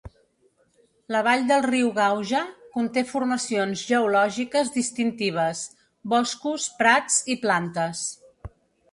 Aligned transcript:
La 1.15 1.19
vall 1.25 1.43
del 1.49 1.65
riu 1.65 1.89
Gauja 1.97 2.39
conté 2.77 3.03
formacions 3.09 3.83
geològiques 3.89 4.71
distintives, 4.77 5.61
boscos, 6.15 6.65
prats 6.81 7.19
i 7.35 7.37
plantes. 7.45 8.03